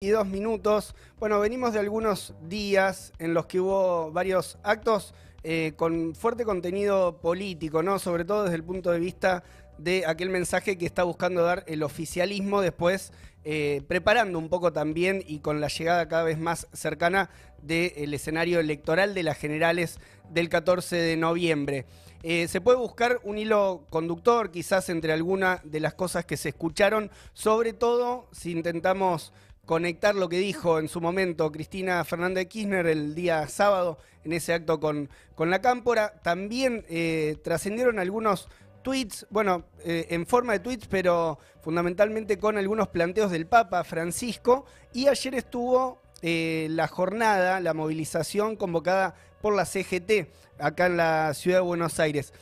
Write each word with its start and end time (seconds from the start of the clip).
y 0.00 0.10
dos 0.10 0.28
minutos. 0.28 0.94
Bueno, 1.18 1.40
venimos 1.40 1.72
de 1.72 1.80
algunos 1.80 2.32
días 2.42 3.12
en 3.18 3.34
los 3.34 3.46
que 3.46 3.58
hubo 3.58 4.12
varios 4.12 4.56
actos 4.62 5.12
eh, 5.42 5.72
con 5.74 6.14
fuerte 6.14 6.44
contenido 6.44 7.18
político, 7.20 7.82
¿no? 7.82 7.98
Sobre 7.98 8.24
todo 8.24 8.44
desde 8.44 8.54
el 8.54 8.62
punto 8.62 8.92
de 8.92 9.00
vista 9.00 9.42
de 9.76 10.06
aquel 10.06 10.30
mensaje 10.30 10.78
que 10.78 10.86
está 10.86 11.02
buscando 11.02 11.42
dar 11.42 11.64
el 11.66 11.82
oficialismo 11.82 12.60
después, 12.60 13.12
eh, 13.42 13.82
preparando 13.88 14.38
un 14.38 14.48
poco 14.48 14.72
también 14.72 15.24
y 15.26 15.40
con 15.40 15.60
la 15.60 15.66
llegada 15.66 16.06
cada 16.06 16.22
vez 16.22 16.38
más 16.38 16.68
cercana 16.72 17.28
del 17.60 18.14
escenario 18.14 18.60
electoral 18.60 19.14
de 19.14 19.24
las 19.24 19.36
generales 19.36 19.98
del 20.30 20.48
14 20.48 20.94
de 20.94 21.16
noviembre. 21.16 21.86
Eh, 22.22 22.48
se 22.48 22.60
puede 22.60 22.78
buscar 22.78 23.20
un 23.22 23.38
hilo 23.38 23.86
conductor 23.90 24.50
quizás 24.50 24.88
entre 24.88 25.12
algunas 25.12 25.60
de 25.68 25.80
las 25.80 25.94
cosas 25.94 26.24
que 26.24 26.36
se 26.36 26.48
escucharon, 26.48 27.10
sobre 27.32 27.72
todo 27.72 28.28
si 28.32 28.50
intentamos 28.52 29.32
conectar 29.68 30.14
lo 30.14 30.30
que 30.30 30.38
dijo 30.38 30.78
en 30.78 30.88
su 30.88 30.98
momento 30.98 31.52
Cristina 31.52 32.02
Fernández 32.02 32.44
de 32.44 32.48
Kirchner 32.48 32.86
el 32.86 33.14
día 33.14 33.46
sábado 33.48 33.98
en 34.24 34.32
ese 34.32 34.54
acto 34.54 34.80
con, 34.80 35.10
con 35.34 35.50
la 35.50 35.60
Cámpora. 35.60 36.14
También 36.22 36.86
eh, 36.88 37.36
trascendieron 37.44 37.98
algunos 37.98 38.48
tweets, 38.80 39.26
bueno, 39.28 39.66
eh, 39.84 40.06
en 40.08 40.24
forma 40.26 40.54
de 40.54 40.60
tweets, 40.60 40.86
pero 40.88 41.38
fundamentalmente 41.60 42.38
con 42.38 42.56
algunos 42.56 42.88
planteos 42.88 43.30
del 43.30 43.46
Papa 43.46 43.84
Francisco. 43.84 44.64
Y 44.94 45.08
ayer 45.08 45.34
estuvo 45.34 46.00
eh, 46.22 46.68
la 46.70 46.88
jornada, 46.88 47.60
la 47.60 47.74
movilización 47.74 48.56
convocada 48.56 49.16
por 49.42 49.54
la 49.54 49.66
CGT 49.66 50.30
acá 50.58 50.86
en 50.86 50.96
la 50.96 51.34
ciudad 51.34 51.58
de 51.58 51.64
Buenos 51.64 52.00
Aires. 52.00 52.32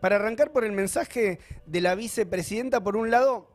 para 0.00 0.16
arrancar 0.16 0.50
por 0.50 0.64
el 0.64 0.72
mensaje 0.72 1.38
de 1.64 1.80
la 1.80 1.94
vicepresidenta, 1.94 2.82
por 2.82 2.96
un 2.96 3.12
lado, 3.12 3.53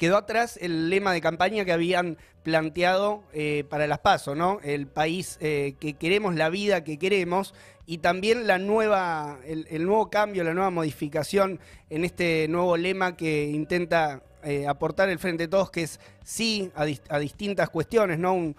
quedó 0.00 0.16
atrás 0.16 0.58
el 0.62 0.88
lema 0.88 1.12
de 1.12 1.20
campaña 1.20 1.66
que 1.66 1.72
habían 1.72 2.16
planteado 2.42 3.22
eh, 3.34 3.64
para 3.68 3.86
las 3.86 3.98
PASO, 3.98 4.34
¿no? 4.34 4.58
El 4.62 4.86
país 4.86 5.36
eh, 5.42 5.74
que 5.78 5.92
queremos, 5.92 6.34
la 6.34 6.48
vida 6.48 6.82
que 6.84 6.98
queremos 6.98 7.52
y 7.84 7.98
también 7.98 8.46
la 8.46 8.58
nueva, 8.58 9.40
el, 9.44 9.84
nuevo 9.84 10.08
cambio, 10.08 10.42
la 10.42 10.54
nueva 10.54 10.70
modificación 10.70 11.60
en 11.90 12.06
este 12.06 12.48
nuevo 12.48 12.78
lema 12.78 13.14
que 13.14 13.50
intenta 13.50 14.22
eh, 14.42 14.66
aportar 14.66 15.10
el 15.10 15.18
Frente 15.18 15.42
de 15.42 15.48
Todos, 15.48 15.70
que 15.70 15.82
es 15.82 16.00
sí 16.24 16.72
a, 16.74 17.18
distintas 17.18 17.68
cuestiones, 17.68 18.18
¿no? 18.18 18.32
Un, 18.32 18.56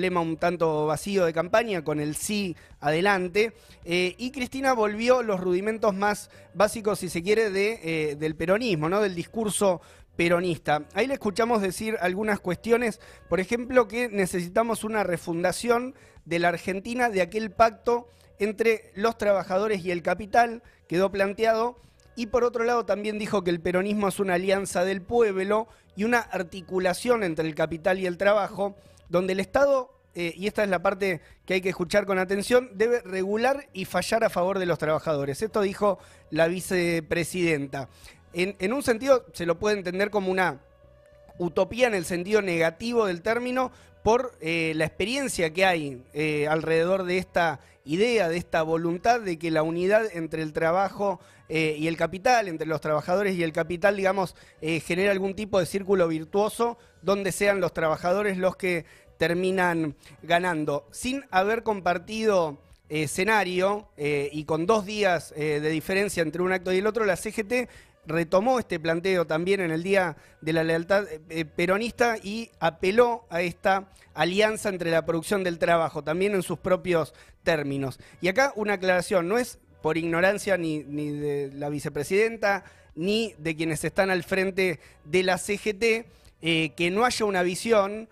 lema 0.00 0.22
un 0.22 0.38
tanto 0.38 0.86
vacío 0.86 1.26
de 1.26 1.34
campaña 1.34 1.84
con 1.84 2.00
el 2.00 2.16
sí 2.16 2.56
adelante. 2.80 3.52
y 3.84 4.30
Cristina 4.30 4.72
volvió 4.72 5.22
los 5.22 5.38
rudimentos 5.38 5.94
más 5.94 6.30
básicos, 6.54 7.00
si 7.00 7.10
se 7.10 7.22
quiere, 7.22 7.50
de, 7.50 8.16
del 8.18 8.34
peronismo, 8.34 8.88
¿no? 8.88 9.02
Del 9.02 9.14
discurso 9.14 9.82
peronista. 10.18 10.82
Ahí 10.94 11.06
le 11.06 11.14
escuchamos 11.14 11.62
decir 11.62 11.96
algunas 12.00 12.40
cuestiones, 12.40 13.00
por 13.28 13.38
ejemplo, 13.38 13.86
que 13.86 14.08
necesitamos 14.08 14.82
una 14.82 15.04
refundación 15.04 15.94
de 16.24 16.40
la 16.40 16.48
Argentina 16.48 17.08
de 17.08 17.22
aquel 17.22 17.52
pacto 17.52 18.08
entre 18.40 18.90
los 18.96 19.16
trabajadores 19.16 19.84
y 19.84 19.92
el 19.92 20.02
capital, 20.02 20.64
quedó 20.88 21.12
planteado, 21.12 21.78
y 22.16 22.26
por 22.26 22.42
otro 22.42 22.64
lado 22.64 22.84
también 22.84 23.16
dijo 23.16 23.44
que 23.44 23.50
el 23.50 23.60
peronismo 23.60 24.08
es 24.08 24.18
una 24.18 24.34
alianza 24.34 24.84
del 24.84 25.02
pueblo 25.02 25.68
y 25.94 26.02
una 26.02 26.18
articulación 26.18 27.22
entre 27.22 27.46
el 27.46 27.54
capital 27.54 28.00
y 28.00 28.06
el 28.06 28.18
trabajo, 28.18 28.74
donde 29.08 29.34
el 29.34 29.40
Estado 29.40 29.94
eh, 30.14 30.34
y 30.34 30.48
esta 30.48 30.64
es 30.64 30.68
la 30.68 30.82
parte 30.82 31.20
que 31.46 31.54
hay 31.54 31.60
que 31.60 31.68
escuchar 31.68 32.04
con 32.04 32.18
atención, 32.18 32.70
debe 32.74 33.02
regular 33.02 33.68
y 33.72 33.84
fallar 33.84 34.24
a 34.24 34.30
favor 34.30 34.58
de 34.58 34.66
los 34.66 34.78
trabajadores. 34.78 35.42
Esto 35.42 35.60
dijo 35.60 36.00
la 36.30 36.48
vicepresidenta 36.48 37.88
en, 38.32 38.72
un 38.72 38.82
sentido 38.82 39.24
se 39.32 39.46
lo 39.46 39.58
puede 39.58 39.78
entender 39.78 40.10
como 40.10 40.30
una 40.30 40.60
utopía 41.38 41.86
en 41.86 41.94
el 41.94 42.04
sentido 42.04 42.42
negativo 42.42 43.06
del 43.06 43.22
término 43.22 43.72
por 44.02 44.32
eh, 44.40 44.72
la 44.76 44.84
experiencia 44.84 45.52
que 45.52 45.64
hay 45.64 46.02
eh, 46.12 46.46
alrededor 46.48 47.04
de 47.04 47.18
esta 47.18 47.60
idea, 47.84 48.28
de 48.28 48.36
esta 48.36 48.62
voluntad 48.62 49.20
de 49.20 49.38
que 49.38 49.50
la 49.50 49.62
unidad 49.62 50.04
entre 50.12 50.42
el 50.42 50.52
trabajo 50.52 51.20
eh, 51.48 51.76
y 51.78 51.88
el 51.88 51.96
capital, 51.96 52.48
entre 52.48 52.66
los 52.66 52.80
trabajadores 52.80 53.34
y 53.36 53.42
el 53.42 53.52
capital, 53.52 53.96
digamos, 53.96 54.36
genera 54.60 55.10
algún 55.10 55.34
tipo 55.34 55.58
de 55.58 55.64
círculo 55.64 56.06
virtuoso 56.06 56.76
donde 57.00 57.32
sean 57.32 57.60
los 57.60 57.72
trabajadores 57.72 58.36
los 58.36 58.56
que 58.56 58.84
terminan 59.16 59.96
ganando. 60.22 60.86
Sin 60.90 61.24
haber 61.30 61.62
compartido 61.62 62.58
escenario 62.90 63.88
y 63.96 64.44
con 64.44 64.66
dos 64.66 64.84
días 64.84 65.34
de 65.34 65.70
diferencia 65.70 66.22
entre 66.22 66.42
un 66.42 66.52
acto 66.52 66.72
y 66.72 66.78
el 66.78 66.86
otro, 66.86 67.06
la 67.06 67.16
CGT 67.16 67.68
retomó 68.08 68.58
este 68.58 68.80
planteo 68.80 69.26
también 69.26 69.60
en 69.60 69.70
el 69.70 69.82
Día 69.82 70.16
de 70.40 70.52
la 70.52 70.64
Lealtad 70.64 71.04
eh, 71.28 71.44
Peronista 71.44 72.16
y 72.22 72.50
apeló 72.58 73.26
a 73.30 73.42
esta 73.42 73.90
alianza 74.14 74.68
entre 74.68 74.90
la 74.90 75.06
producción 75.06 75.44
del 75.44 75.58
trabajo, 75.58 76.02
también 76.02 76.34
en 76.34 76.42
sus 76.42 76.58
propios 76.58 77.14
términos. 77.44 78.00
Y 78.20 78.28
acá 78.28 78.52
una 78.56 78.74
aclaración, 78.74 79.28
no 79.28 79.38
es 79.38 79.58
por 79.82 79.96
ignorancia 79.96 80.56
ni, 80.56 80.82
de 80.82 81.52
la 81.54 81.68
vicepresidenta 81.68 82.64
ni 82.94 83.34
de 83.38 83.54
quienes 83.54 83.84
están 83.84 84.10
al 84.10 84.24
frente 84.24 84.80
de 85.04 85.22
la 85.22 85.38
CGT, 85.38 86.06
eh, 86.42 86.70
que 86.76 86.90
no 86.90 87.04
haya 87.04 87.24
una 87.26 87.42
visión 87.44 88.08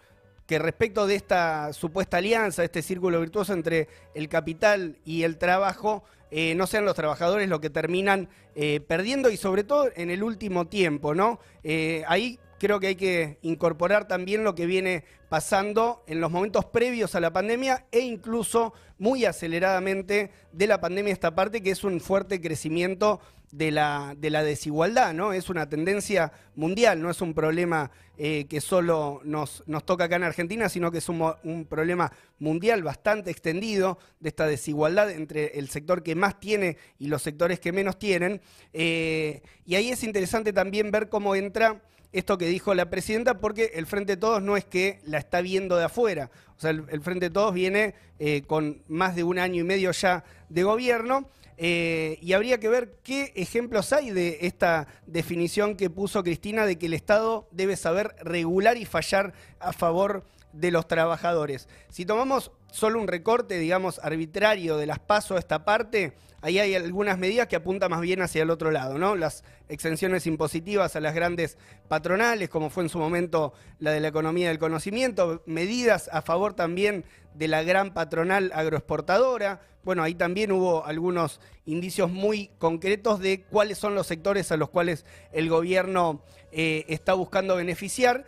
que 0.47 0.59
respecto 0.59 1.07
de 1.07 1.17
esta 1.17 1.73
supuesta 1.73 2.19
alianza, 2.19 2.65
este 2.65 2.83
círculo 2.83 3.21
virtuoso 3.21 3.53
entre 3.53 3.89
el 4.15 4.29
capital 4.29 4.97
y 5.05 5.25
el 5.25 5.39
trabajo, 5.39 6.05
eh, 6.31 6.55
no 6.55 6.67
sean 6.67 6.84
los 6.84 6.95
trabajadores 6.95 7.49
los 7.49 7.61
que 7.61 7.71
terminan 7.71 8.29
eh, 8.55 8.81
perdiendo 8.81 9.31
y 9.31 9.37
sobre 9.37 9.65
todo 9.65 9.91
en 9.95 10.11
el 10.11 10.23
último 10.23 10.67
tiempo, 10.67 11.15
¿no? 11.15 11.41
Eh, 11.62 12.05
ahí 12.09 12.39
creo 12.59 12.81
que 12.81 12.89
hay 12.89 12.97
que 12.97 13.39
incorporar 13.43 14.09
también 14.09 14.44
lo 14.44 14.55
que 14.55 14.67
viene 14.67 15.05
pasando 15.28 16.05
en 16.06 16.21
los 16.21 16.31
momentos 16.31 16.65
previos 16.67 17.15
a 17.15 17.21
la 17.21 17.33
pandemia 17.33 17.87
e 17.91 18.00
incluso 18.00 18.72
muy 18.99 19.25
aceleradamente 19.25 20.31
de 20.53 20.66
la 20.66 20.81
pandemia 20.81 21.12
esta 21.12 21.34
parte, 21.34 21.62
que 21.62 21.71
es 21.71 21.84
un 21.84 22.00
fuerte 22.00 22.41
crecimiento 22.41 23.21
de 23.53 23.71
la, 23.71 24.15
de 24.19 24.31
la 24.31 24.43
desigualdad, 24.43 25.15
¿no? 25.15 25.33
Es 25.33 25.49
una 25.49 25.69
tendencia 25.69 26.33
mundial, 26.56 27.00
no 27.00 27.11
es 27.11 27.21
un 27.21 27.33
problema 27.33 27.91
eh, 28.19 28.47
que 28.49 28.61
solo 28.61 29.21
nos, 29.25 29.62
nos, 29.66 29.84
toca 29.84 30.05
acá 30.05 30.16
en 30.16 30.25
Argentina, 30.25 30.69
sino 30.69 30.91
que 30.91 30.99
es 30.99 31.09
un, 31.09 31.66
problema 31.69 32.11
mundial 32.39 32.83
bastante 32.83 33.31
extendido 33.31 33.99
de 34.21 34.31
esta 34.31 34.47
desigualdad 34.47 35.11
entre 35.11 35.59
el 35.59 35.69
sector 35.69 36.03
que 36.03 36.15
más 36.15 36.41
tiene 36.41 36.77
y 36.99 37.09
los 37.09 37.22
sectores 37.22 37.61
que 37.61 37.72
menos 37.72 37.99
tienen. 37.99 38.41
Eh, 38.72 39.43
y 39.65 39.75
ahí 39.75 39.91
es 39.91 40.03
interesante 40.03 40.53
también 40.53 40.91
ver 40.91 41.09
cómo 41.09 41.34
entra 41.34 41.83
esto 42.12 42.39
que 42.39 42.47
dijo 42.47 42.75
la 42.75 42.91
presidenta, 42.91 43.39
porque 43.39 43.72
el 43.75 43.87
Frente 43.87 44.12
de 44.12 44.17
Todos 44.17 44.43
no 44.43 44.56
es 44.56 44.65
que 44.65 45.00
la 45.05 45.19
está 45.19 45.41
viendo 45.41 45.77
de 45.77 45.84
afuera. 45.84 46.31
O 46.56 46.61
sea, 46.61 46.71
el, 46.71 47.00
Frente 47.03 47.27
de 47.27 47.31
Todos 47.31 47.53
viene 47.53 47.94
eh, 48.19 48.43
con 48.47 48.83
más 48.89 49.15
de 49.15 49.25
un 49.25 49.39
año 49.39 49.61
y 49.61 49.65
medio 49.65 49.91
ya 49.93 50.25
de 50.49 50.62
gobierno. 50.62 51.28
Eh, 51.59 52.19
y 52.21 52.34
habría 52.34 52.61
que 52.61 52.69
ver 52.69 52.99
qué 53.03 53.33
ejemplos 53.34 53.93
hay 53.93 54.11
de 54.11 54.39
esta 54.43 54.89
definición 55.06 55.77
que 55.77 55.89
puso 55.89 56.22
Cristina 56.22 56.66
de 56.66 56.78
que 56.78 56.87
el 56.87 56.93
Estado 56.93 57.49
debe 57.50 57.77
saber 57.77 58.15
regular 58.22 58.77
y 58.77 58.84
fallar 58.84 59.33
a 59.59 59.72
favor 59.72 60.25
de 60.53 60.71
los 60.71 60.87
trabajadores. 60.89 61.69
Si 61.89 62.05
tomamos 62.05 62.50
solo 62.72 63.00
un 63.00 63.09
recorte, 63.09 63.59
digamos, 63.59 64.00
arbitrario 64.03 64.77
de 64.77 64.87
las 64.87 64.99
pasos 64.99 65.37
a 65.37 65.41
esta 65.41 65.65
parte, 65.65 66.15
ahí 66.41 66.59
hay 66.59 66.75
algunas 66.75 67.19
medidas 67.19 67.47
que 67.47 67.56
apuntan 67.56 67.91
más 67.91 68.00
bien 68.00 68.22
hacia 68.22 68.43
el 68.43 68.50
otro 68.50 68.71
lado, 68.71 68.99
¿no? 68.99 69.16
Las 69.16 69.45
exenciones 69.69 70.27
impositivas 70.27 70.97
a 70.97 71.00
las 71.00 71.15
grandes 71.15 71.59
patronales, 71.89 72.49
como 72.49 72.71
fue 72.71 72.84
en 72.84 72.89
su 72.89 72.99
momento 72.99 73.53
la 73.78 73.93
de 73.93 74.00
la 74.00 74.09
economía 74.09 74.49
del 74.49 74.59
conocimiento, 74.59 75.43
medidas 75.47 76.09
a 76.12 76.22
favor 76.22 76.46
también 76.55 77.05
de 77.34 77.49
la 77.49 77.62
gran 77.62 77.93
patronal 77.95 78.51
agroexportadora. 78.55 79.61
Bueno, 79.84 80.03
ahí 80.03 80.15
también 80.15 80.53
hubo 80.53 80.84
algunos 80.84 81.41
indicios 81.65 82.11
muy 82.11 82.51
concretos 82.59 83.21
de 83.21 83.43
cuáles 83.43 83.79
son 83.79 83.95
los 83.95 84.07
sectores 84.07 84.51
a 84.53 84.57
los 84.57 84.71
cuales 84.71 85.05
el 85.33 85.49
gobierno 85.49 86.23
eh, 86.53 86.84
está 86.89 87.15
buscando 87.15 87.57
beneficiar. 87.57 88.25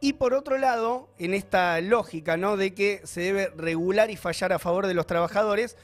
Y 0.00 0.12
por 0.14 0.34
otro 0.34 0.58
lado, 0.58 1.08
en 1.18 1.34
esta 1.34 1.80
lógica 1.80 2.36
¿no? 2.36 2.56
de 2.56 2.72
que 2.72 3.00
se 3.04 3.20
debe 3.20 3.52
regular 3.56 4.10
y 4.10 4.16
fallar 4.16 4.52
a 4.52 4.58
favor 4.58 4.86
de 4.86 4.94
los 4.94 5.06
trabajadores, 5.06 5.76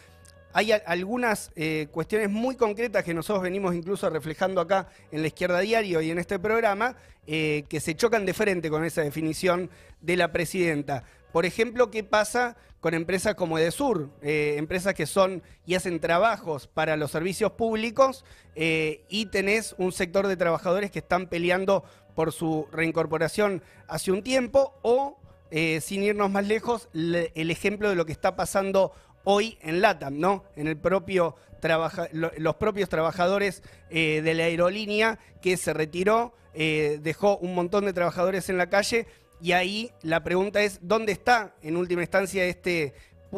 hay 0.52 0.70
algunas 0.70 1.50
eh, 1.56 1.88
cuestiones 1.90 2.30
muy 2.30 2.54
concretas 2.54 3.02
que 3.02 3.12
nosotros 3.12 3.42
venimos 3.42 3.74
incluso 3.74 4.08
reflejando 4.08 4.60
acá 4.60 4.88
en 5.10 5.22
la 5.22 5.26
izquierda 5.26 5.58
diario 5.58 6.00
y 6.00 6.12
en 6.12 6.20
este 6.20 6.38
programa, 6.38 6.94
eh, 7.26 7.64
que 7.68 7.80
se 7.80 7.96
chocan 7.96 8.24
de 8.24 8.34
frente 8.34 8.70
con 8.70 8.84
esa 8.84 9.02
definición 9.02 9.68
de 10.00 10.16
la 10.16 10.30
presidenta. 10.30 11.02
Por 11.34 11.46
ejemplo, 11.46 11.90
¿qué 11.90 12.04
pasa 12.04 12.56
con 12.78 12.94
empresas 12.94 13.34
como 13.34 13.58
Edesur? 13.58 14.08
Eh, 14.22 14.54
empresas 14.56 14.94
que 14.94 15.04
son 15.04 15.42
y 15.66 15.74
hacen 15.74 15.98
trabajos 15.98 16.68
para 16.68 16.96
los 16.96 17.10
servicios 17.10 17.50
públicos 17.50 18.24
y 18.54 19.26
tenés 19.32 19.74
un 19.78 19.90
sector 19.90 20.28
de 20.28 20.36
trabajadores 20.36 20.92
que 20.92 21.00
están 21.00 21.26
peleando 21.26 21.82
por 22.14 22.30
su 22.30 22.68
reincorporación 22.70 23.64
hace 23.88 24.12
un 24.12 24.22
tiempo 24.22 24.78
o, 24.82 25.18
sin 25.80 26.04
irnos 26.04 26.30
más 26.30 26.46
lejos, 26.46 26.88
el 26.94 27.50
ejemplo 27.50 27.88
de 27.88 27.96
lo 27.96 28.06
que 28.06 28.12
está 28.12 28.36
pasando 28.36 28.92
hoy 29.24 29.58
en 29.62 29.80
LATAM, 29.80 30.20
¿no? 30.20 30.44
En 30.54 30.66
los 30.66 32.56
propios 32.56 32.88
trabajadores 32.88 33.62
eh, 33.90 34.20
de 34.22 34.34
la 34.34 34.44
aerolínea 34.44 35.18
que 35.42 35.56
se 35.56 35.72
retiró, 35.72 36.34
eh, 36.52 37.00
dejó 37.02 37.38
un 37.38 37.54
montón 37.54 37.86
de 37.86 37.92
trabajadores 37.92 38.48
en 38.48 38.58
la 38.58 38.68
calle 38.68 39.08
y 39.44 39.52
ahí 39.52 39.92
la 40.00 40.24
pregunta 40.24 40.62
es, 40.62 40.78
¿dónde 40.80 41.12
está 41.12 41.54
en 41.60 41.76
última 41.76 42.00
instancia 42.00 42.46
este 42.46 42.94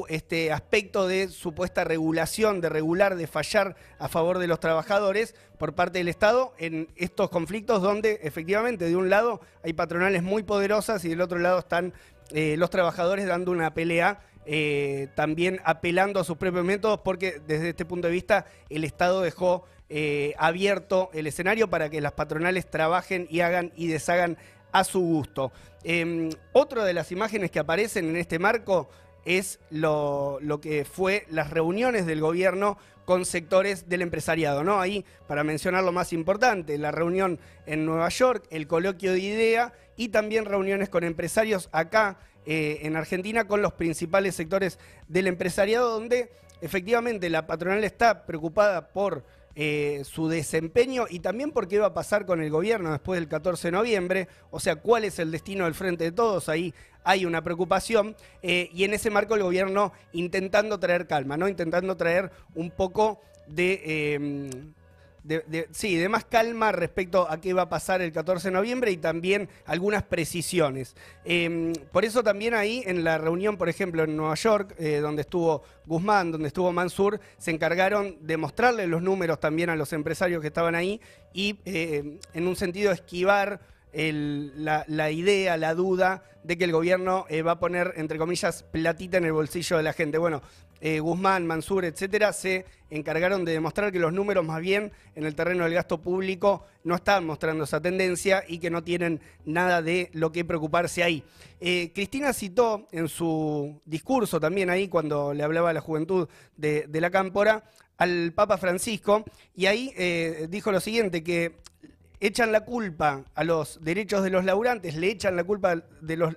este 0.09 0.53
aspecto 0.53 1.09
de 1.09 1.29
supuesta 1.29 1.83
regulación, 1.83 2.61
de 2.61 2.69
regular, 2.69 3.17
de 3.17 3.27
fallar 3.27 3.77
a 3.99 4.09
favor 4.09 4.39
de 4.39 4.47
los 4.47 4.61
trabajadores 4.61 5.35
por 5.59 5.75
parte 5.75 5.99
del 5.99 6.09
Estado 6.09 6.53
en 6.59 6.89
estos 6.97 7.31
conflictos 7.31 7.83
donde 7.83 8.21
efectivamente 8.23 8.85
de 8.85 8.95
un 8.95 9.11
lado 9.11 9.41
hay 9.65 9.73
patronales 9.73 10.23
muy 10.23 10.45
poderosas 10.45 11.05
y 11.05 11.09
del 11.09 11.23
otro 11.23 11.39
lado 11.39 11.59
están 11.59 11.93
eh, 12.31 12.57
los 12.59 12.71
trabajadores 12.71 13.27
dando 13.27 13.51
una 13.51 13.75
pelea 13.75 14.21
eh, 14.45 15.09
también 15.17 15.61
apelando 15.65 16.21
a 16.21 16.25
sus 16.25 16.37
propios 16.37 16.65
métodos, 16.65 17.01
porque 17.01 17.41
desde 17.49 17.71
este 17.71 17.85
punto 17.85 18.07
de 18.07 18.13
vista 18.13 18.47
el 18.69 18.85
Estado 18.85 19.23
dejó 19.23 19.65
eh, 19.89 20.35
abierto 20.39 21.11
el 21.15 21.29
escenario 21.29 21.71
para 21.71 21.89
que 21.89 22.01
las 22.01 22.13
patronales 22.13 22.69
trabajen 22.69 23.29
y 23.31 23.41
hagan 23.41 23.73
y 23.77 23.87
deshagan 23.87 24.37
a 24.79 24.85
su 24.85 25.01
gusto. 25.01 25.53
Eh, 25.85 26.29
otra 26.53 26.85
de 26.85 26.93
las 26.93 27.13
imágenes 27.13 27.51
que 27.51 27.59
aparecen 27.59 28.09
en 28.09 28.17
este 28.17 28.39
marco 28.39 28.89
es 29.25 29.59
lo, 29.71 30.39
que 30.63 30.85
fue 30.85 31.27
las 31.31 31.51
reuniones 31.51 32.07
del 32.07 32.21
gobierno 32.21 32.79
con 33.05 33.25
sectores 33.25 33.89
del 33.89 34.03
empresariado, 34.03 34.65
¿no? 34.65 34.81
Ahí, 34.81 35.05
para 35.27 35.45
mencionar 35.45 35.85
lo 35.85 35.93
más 35.93 36.13
importante, 36.13 36.79
la 36.79 36.91
reunión 36.91 37.39
en 37.67 37.87
Nueva 37.87 38.09
York, 38.09 38.45
el 38.51 38.67
coloquio 38.67 39.13
de 39.13 39.21
idea 39.21 39.73
y 39.97 40.09
también 40.09 40.45
reuniones 40.45 40.89
con 40.89 41.05
empresarios 41.05 41.69
acá 41.73 42.19
eh, 42.47 42.81
en 42.83 42.97
Argentina 42.97 43.47
con 43.47 43.63
los 43.63 43.73
principales 43.73 44.35
sectores 44.35 44.79
del 45.09 45.27
empresariado, 45.27 45.91
donde 45.91 46.31
efectivamente 46.61 47.31
la 47.31 47.47
patronal 47.47 47.85
está 47.85 48.27
preocupada 48.27 48.89
por 48.89 49.25
eh, 49.59 50.03
su 50.05 50.29
desempeño 50.29 51.07
y 51.09 51.21
también 51.21 51.51
por 51.51 51.67
qué 51.67 51.79
va 51.79 51.87
a 51.87 51.95
pasar 51.95 52.27
con 52.27 52.43
el 52.43 52.51
gobierno 52.51 52.93
después 52.93 53.19
del 53.19 53.27
14 53.27 53.69
de 53.69 53.73
noviembre, 53.73 54.29
o 54.51 54.61
sea, 54.61 54.77
cuál 54.77 55.05
es 55.05 55.19
el 55.19 55.31
destino 55.31 55.65
del 55.65 55.73
frente 55.75 56.05
de 56.05 56.13
todos, 56.13 56.51
ahí 56.51 56.75
hay 57.05 57.25
una 57.25 57.43
preocupación 57.43 58.15
eh, 58.43 58.69
y 58.75 58.85
en 58.85 58.93
ese 58.93 59.09
marco 59.09 59.35
el 59.35 59.43
gobierno 59.43 59.95
intentando 60.13 60.79
traer 60.79 61.07
calma, 61.07 61.39
¿no? 61.39 61.49
Intentando 61.49 61.97
traer 61.97 62.31
un 62.55 62.71
poco 62.71 63.23
de... 63.47 63.83
Eh, 63.85 64.51
sí, 65.73 65.97
de 65.97 66.09
más 66.09 66.25
calma 66.25 66.73
respecto 66.73 67.31
a 67.31 67.41
qué 67.41 67.53
va 67.53 67.63
a 67.63 67.69
pasar 67.69 68.03
el 68.03 68.13
14 68.13 68.49
de 68.49 68.53
noviembre 68.53 68.91
y 68.91 68.97
también 68.97 69.49
algunas 69.65 70.03
precisiones. 70.03 70.97
Em, 71.25 71.73
por 71.93 72.05
eso 72.05 72.23
también 72.23 72.55
ahí 72.55 72.83
en 72.87 73.05
la 73.05 73.19
reunión, 73.19 73.57
por 73.57 73.69
ejemplo, 73.69 74.05
en 74.05 74.17
Nueva 74.17 74.35
York, 74.35 74.75
eh, 74.79 74.99
donde 74.99 75.23
estuvo 75.23 75.63
Guzmán, 75.87 76.33
donde 76.33 76.49
estuvo 76.49 76.73
Mansur, 76.73 77.21
se 77.39 77.51
encargaron 77.51 78.17
de 78.21 78.37
mostrarle 78.37 78.87
los 78.87 79.03
números 79.03 79.41
también 79.41 79.71
a 79.71 79.77
los 79.77 79.93
empresarios 79.93 80.41
que 80.41 80.49
estaban 80.49 80.75
ahí 80.75 81.01
y 81.33 81.59
eh, 81.65 82.19
en 82.35 82.47
un 82.47 82.57
sentido 82.57 82.93
esquivar 82.93 83.61
la, 83.97 85.11
idea, 85.11 85.57
la 85.57 85.75
duda 85.75 86.23
de 86.45 86.59
que 86.59 86.65
el 86.65 86.73
gobierno 86.73 87.25
eh, 87.29 87.43
va 87.43 87.53
a 87.53 87.59
poner, 87.59 87.95
entre 87.97 88.19
comillas, 88.19 88.63
platita 88.63 89.17
en 89.17 89.25
el 89.25 89.33
bolsillo 89.33 89.79
de 89.79 89.83
la 89.83 89.95
gente. 89.95 90.19
Bueno, 90.19 90.43
eh, 90.83 91.01
Guzmán, 91.01 91.47
Mansur, 91.47 91.87
etcétera, 91.87 92.35
se 92.35 92.67
encargaron 92.91 93.47
de 93.47 93.53
demostrar 93.53 93.91
que 93.91 93.99
los 93.99 94.13
números 94.13 94.45
más 94.45 94.61
bien 94.61 94.93
en 95.15 95.25
el 95.25 95.35
terreno 95.35 95.65
del 95.65 95.73
gasto 95.73 96.03
público 96.03 96.67
no 96.85 96.97
están 96.97 97.25
mostrando 97.25 97.65
esa 97.65 97.81
tendencia 97.81 98.45
y 98.47 98.59
que 98.59 98.69
no 98.69 98.85
tienen 98.85 99.21
nada 99.47 99.81
de 99.81 100.11
lo 100.13 100.31
que 100.31 100.45
preocuparse 100.45 101.03
ahí. 101.03 101.25
Eh, 101.59 101.91
Cristina 101.95 102.35
citó 102.35 102.89
en 102.93 103.09
su 103.09 103.81
discurso 103.87 104.39
también 104.39 104.69
ahí 104.69 104.89
cuando 104.89 105.33
le 105.33 105.43
hablaba 105.43 105.71
a 105.71 105.73
la 105.73 105.81
juventud 105.81 106.29
de, 106.59 106.87
la 106.93 107.11
cámpora 107.11 107.65
al 107.97 108.35
Papa 108.35 108.59
Francisco 108.59 109.25
y 109.55 109.65
ahí 109.65 109.95
dijo 110.51 110.71
lo 110.71 110.81
siguiente, 110.81 111.25
que 111.25 111.57
echan 112.21 112.53
la 112.53 112.63
culpa 112.63 113.25
a 113.35 113.45
los 113.45 113.83
derechos 113.83 114.23
de 114.23 114.31
los 114.31 114.45
laburantes, 114.45 114.95
le 114.97 115.11
echan 115.11 115.37
la 115.37 115.45
culpa 115.45 115.83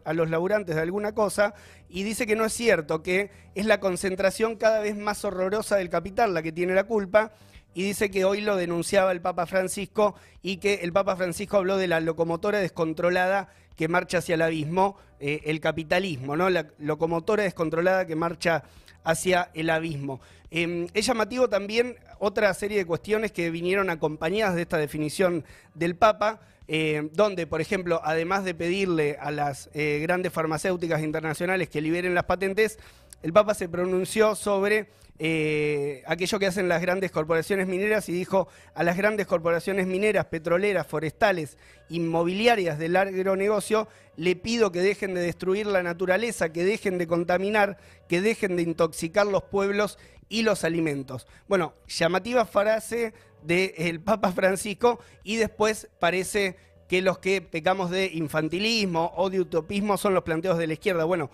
a 0.03 0.13
los 0.13 0.29
laburantes 0.29 0.75
de 0.75 0.81
alguna 0.81 1.13
cosa 1.13 1.53
y 1.89 2.03
dice 2.03 2.27
que 2.27 2.35
no 2.35 2.45
es 2.45 2.53
cierto, 2.53 3.01
que 3.01 3.31
es 3.55 3.65
la 3.65 3.79
concentración 3.79 4.55
cada 4.55 4.79
vez 4.79 4.95
más 4.95 5.23
horrorosa 5.25 5.77
del 5.77 5.89
capital 5.89 6.33
la 6.33 6.41
que 6.41 6.51
tiene 6.51 6.73
la 6.73 6.83
culpa 6.83 7.31
y 7.73 7.83
dice 7.83 8.09
que 8.09 8.25
hoy 8.25 8.41
lo 8.41 8.55
denunciaba 8.55 9.11
el 9.11 9.21
Papa 9.21 9.45
Francisco 9.45 10.15
y 10.41 10.57
que 10.57 10.75
el 10.75 10.91
Papa 10.91 11.15
Francisco 11.15 11.57
habló 11.57 11.77
de 11.77 11.87
la 11.87 11.99
locomotora 11.99 12.59
descontrolada 12.59 13.49
que 13.75 13.87
marcha 13.87 14.17
hacia 14.17 14.35
el 14.35 14.41
abismo, 14.41 14.97
eh, 15.19 15.41
el 15.45 15.61
capitalismo, 15.61 16.35
¿no? 16.35 16.49
La 16.49 16.67
locomotora 16.79 17.43
descontrolada 17.43 18.05
que 18.05 18.15
marcha 18.15 18.63
hacia 19.03 19.49
el 19.53 19.69
abismo. 19.69 20.19
Em, 20.51 20.87
es 20.93 21.05
llamativo 21.05 21.47
también 21.47 21.97
otra 22.19 22.53
serie 22.53 22.77
de 22.77 22.85
cuestiones 22.85 23.31
que 23.31 23.51
vinieron 23.51 23.89
acompañadas 23.89 24.55
de 24.55 24.63
esta 24.63 24.77
definición 24.77 25.43
del 25.75 25.95
Papa, 25.95 26.41
eh, 26.67 27.09
donde, 27.13 27.47
por 27.47 27.61
ejemplo, 27.61 28.01
además 28.03 28.43
de 28.43 28.53
pedirle 28.53 29.17
a 29.19 29.31
las 29.31 29.69
eh, 29.73 29.99
grandes 30.01 30.31
farmacéuticas 30.31 31.01
internacionales 31.01 31.69
que 31.69 31.81
liberen 31.81 32.13
las 32.13 32.25
patentes, 32.25 32.77
el 33.21 33.33
Papa 33.33 33.53
se 33.53 33.69
pronunció 33.69 34.35
sobre 34.35 34.87
eh, 35.21 36.01
aquello 36.07 36.39
que 36.39 36.47
hacen 36.47 36.69
las 36.69 36.81
grandes 36.81 37.11
corporaciones 37.11 37.67
mineras 37.67 38.07
y 38.07 38.13
dijo 38.13 38.47
a 38.73 38.83
las 38.83 38.95
grandes 38.95 39.27
corporaciones 39.27 39.85
mineras, 39.85 40.25
petroleras, 40.27 40.87
forestales, 40.87 41.57
inmobiliarias 41.89 42.79
del 42.79 42.95
agronegocio, 42.95 43.89
le 44.15 44.37
pido 44.37 44.71
que 44.71 44.79
dejen 44.79 45.13
de 45.13 45.21
destruir 45.21 45.67
la 45.67 45.83
naturaleza, 45.83 46.53
que 46.53 46.63
dejen 46.63 46.97
de 46.97 47.07
contaminar, 47.07 47.77
que 48.07 48.21
dejen 48.21 48.55
de 48.55 48.63
intoxicar 48.63 49.27
los 49.27 49.43
pueblos 49.43 49.99
y 50.29 50.43
los 50.43 50.63
alimentos. 50.63 51.27
Bueno, 51.49 51.73
llamativa 51.87 52.45
frase 52.45 53.13
del 53.43 53.99
Papa 53.99 54.31
Francisco 54.31 55.01
y 55.23 55.35
después 55.35 55.89
parece 55.99 56.55
que 56.87 57.01
los 57.01 57.19
que 57.19 57.41
pecamos 57.41 57.91
de 57.91 58.07
infantilismo 58.13 59.11
o 59.15 59.29
de 59.29 59.41
utopismo 59.41 59.97
son 59.97 60.13
los 60.13 60.23
planteos 60.23 60.57
de 60.57 60.67
la 60.67 60.73
izquierda. 60.73 61.03
Bueno, 61.03 61.29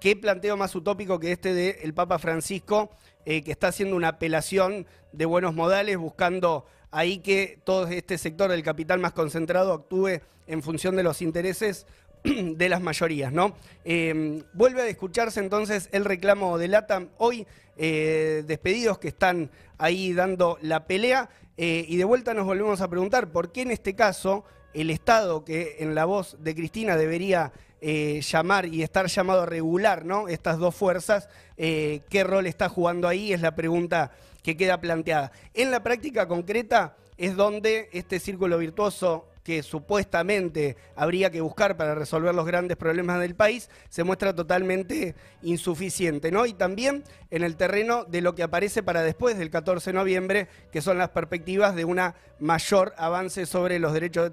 ¿qué 0.00 0.16
planteo 0.16 0.56
más 0.56 0.74
utópico 0.74 1.18
que 1.18 1.32
este 1.32 1.54
del 1.54 1.94
Papa 1.94 2.18
Francisco, 2.18 2.90
eh, 3.24 3.42
que 3.42 3.52
está 3.52 3.68
haciendo 3.68 3.96
una 3.96 4.08
apelación 4.08 4.86
de 5.12 5.24
buenos 5.24 5.54
modales, 5.54 5.96
buscando 5.96 6.66
ahí 6.90 7.18
que 7.18 7.58
todo 7.64 7.86
este 7.88 8.18
sector 8.18 8.50
del 8.50 8.62
capital 8.62 9.00
más 9.00 9.12
concentrado 9.12 9.72
actúe 9.72 10.20
en 10.46 10.62
función 10.62 10.96
de 10.96 11.02
los 11.02 11.22
intereses 11.22 11.86
de 12.24 12.68
las 12.68 12.80
mayorías, 12.80 13.32
¿no? 13.32 13.56
Em, 13.84 14.42
vuelve 14.52 14.82
a 14.82 14.88
escucharse 14.88 15.40
entonces 15.40 15.88
el 15.92 16.04
reclamo 16.04 16.58
de 16.58 16.68
LATAM 16.68 17.08
hoy, 17.18 17.46
eh, 17.76 18.44
despedidos 18.46 18.98
que 18.98 19.08
están 19.08 19.50
ahí 19.78 20.12
dando 20.12 20.58
la 20.62 20.86
pelea, 20.86 21.28
eh, 21.56 21.84
y 21.88 21.96
de 21.96 22.04
vuelta 22.04 22.34
nos 22.34 22.44
volvemos 22.44 22.80
a 22.80 22.88
preguntar 22.88 23.32
por 23.32 23.50
qué 23.50 23.62
en 23.62 23.70
este 23.70 23.94
caso 23.94 24.44
el 24.80 24.90
Estado, 24.90 25.44
que 25.44 25.76
en 25.80 25.94
la 25.94 26.04
voz 26.04 26.36
de 26.40 26.54
Cristina 26.54 26.96
debería 26.96 27.52
eh, 27.80 28.20
llamar 28.22 28.66
y 28.66 28.82
estar 28.82 29.06
llamado 29.06 29.42
a 29.42 29.46
regular 29.46 30.04
¿no? 30.04 30.28
estas 30.28 30.58
dos 30.58 30.74
fuerzas, 30.74 31.28
qué 31.56 32.24
rol 32.24 32.46
está 32.46 32.68
jugando 32.68 33.08
ahí, 33.08 33.32
es 33.32 33.40
la 33.40 33.54
pregunta 33.54 34.12
que 34.42 34.56
queda 34.56 34.80
planteada. 34.80 35.32
En 35.54 35.70
la 35.70 35.82
práctica 35.82 36.28
concreta 36.28 36.96
es 37.16 37.34
donde 37.36 37.88
este 37.92 38.20
círculo 38.20 38.58
virtuoso 38.58 39.26
que 39.46 39.62
supuestamente 39.62 40.76
habría 40.96 41.30
que 41.30 41.40
buscar 41.40 41.76
para 41.76 41.94
resolver 41.94 42.34
los 42.34 42.44
grandes 42.44 42.76
problemas 42.76 43.20
del 43.20 43.36
país, 43.36 43.70
se 43.88 44.02
muestra 44.02 44.34
totalmente 44.34 45.14
insuficiente. 45.40 46.32
¿no? 46.32 46.46
Y 46.46 46.52
también 46.52 47.04
en 47.30 47.44
el 47.44 47.54
terreno 47.54 48.02
de 48.02 48.22
lo 48.22 48.34
que 48.34 48.42
aparece 48.42 48.82
para 48.82 49.04
después 49.04 49.38
del 49.38 49.50
14 49.50 49.90
de 49.90 49.94
noviembre, 49.94 50.48
que 50.72 50.82
son 50.82 50.98
las 50.98 51.10
perspectivas 51.10 51.76
de 51.76 51.84
una 51.84 52.16
mayor 52.40 52.92
avance 52.98 53.46
sobre 53.46 53.78
los 53.78 53.92
derechos 53.92 54.32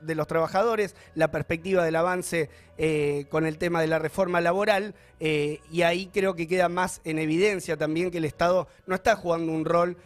de, 0.00 0.14
los 0.14 0.26
trabajadores, 0.28 0.94
la 1.16 1.32
perspectiva 1.32 1.84
del 1.84 1.96
avance 1.96 2.48
eh, 2.78 3.26
con 3.30 3.46
el 3.46 3.58
tema 3.58 3.80
de 3.80 3.88
la 3.88 3.98
reforma 3.98 4.40
laboral, 4.40 4.94
eh, 5.18 5.58
y 5.72 5.82
ahí 5.82 6.08
creo 6.12 6.36
que 6.36 6.46
queda 6.46 6.68
más 6.68 7.00
en 7.02 7.18
evidencia 7.18 7.76
también 7.76 8.12
que 8.12 8.18
el 8.18 8.26
Estado 8.26 8.68
no 8.86 8.94
está 8.94 9.16
jugando 9.16 9.50
un 9.50 9.64
rol 9.64 9.96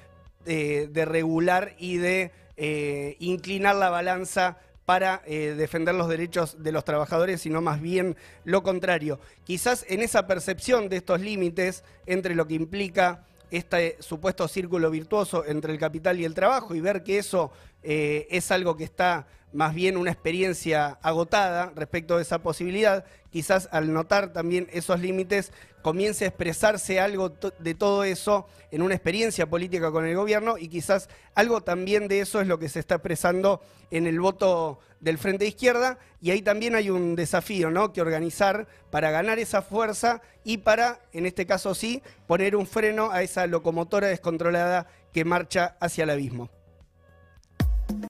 eh, 0.47 0.89
de 0.91 1.05
regular 1.05 1.75
y 1.77 1.99
de 1.99 2.31
eh, 2.57 3.17
inclinar 3.19 3.77
la 3.77 3.91
balanza 3.91 4.59
para 4.87 5.21
eh, 5.27 5.55
defender 5.57 5.95
los 5.95 6.09
derechos 6.09 6.63
de 6.63 6.73
los 6.73 6.85
trabajadores, 6.85 7.43
sino 7.43 7.61
más 7.61 7.81
bien 7.81 8.17
lo 8.45 8.63
contrario. 8.63 9.19
Quizás 9.45 9.85
en 9.89 10.01
esa 10.01 10.27
percepción 10.27 10.89
de 10.89 10.99
estos 10.99 11.21
límites 11.21 11.83
entre 12.07 12.35
lo 12.35 12.47
que 12.47 12.55
implica 12.55 13.25
este 13.51 13.97
supuesto 14.01 14.49
círculo 14.49 14.91
virtuoso 14.91 15.45
entre 15.45 15.73
el 15.73 15.79
capital 15.79 16.19
y 16.19 16.25
el 16.25 16.35
trabajo 16.35 16.75
y 16.75 16.81
ver 16.81 17.03
que 17.03 17.19
eso 17.19 17.53
eh, 17.83 18.27
es 18.31 18.51
algo 18.51 18.77
que 18.77 18.85
está 18.85 19.27
más 19.53 19.75
bien 19.75 19.97
una 19.97 20.11
experiencia 20.11 20.99
agotada 21.03 21.73
respecto 21.75 22.17
de 22.17 22.23
esa 22.23 22.43
posibilidad, 22.43 23.05
quizás 23.31 23.69
al 23.73 23.93
notar 23.93 24.33
también 24.33 24.69
esos 24.73 25.01
límites 25.01 25.53
comience 25.83 26.25
a 26.25 26.29
expresarse 26.29 27.01
algo 27.01 27.33
de 27.59 27.75
todo 27.75 28.05
eso 28.05 28.49
en 28.71 28.83
una 28.83 28.95
experiencia 28.95 29.49
política 29.49 29.93
con 29.93 30.05
el 30.05 30.17
gobierno 30.17 30.59
y 30.59 30.69
quizás 30.69 31.09
algo 31.35 31.63
también 31.63 32.09
de 32.09 32.21
eso 32.21 32.41
es 32.41 32.49
lo 32.49 32.59
que 32.59 32.69
se 32.69 32.81
está 32.81 32.97
expresando 32.97 33.63
en 33.91 34.07
el 34.07 34.21
voto 34.21 34.81
del 35.01 35.17
Frente 35.17 35.47
Izquierda 35.47 35.99
y 36.21 36.33
ahí 36.33 36.43
también 36.43 36.75
hay 36.75 36.91
un 36.91 37.15
desafío 37.15 37.71
¿no? 37.71 37.93
que 37.93 38.03
organizar 38.03 38.67
para 38.91 39.11
ganar 39.11 39.39
esa 39.39 39.63
fuerza 39.63 40.23
y 40.45 40.59
para, 40.59 41.01
en 41.13 41.25
este 41.25 41.47
caso 41.47 41.75
sí, 41.75 42.03
poner 42.27 42.57
un 42.57 42.67
freno 42.67 43.11
a 43.11 43.23
esa 43.23 43.47
locomotora 43.47 44.09
descontrolada 44.09 44.89
que 45.13 45.25
marcha 45.25 45.77
hacia 45.81 46.05
el 46.05 46.11
abismo. 46.11 46.51